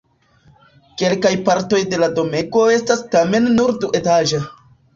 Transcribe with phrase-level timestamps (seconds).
[1.01, 4.45] Kelkaj partoj de la domego estas tamen nur duetaĝa.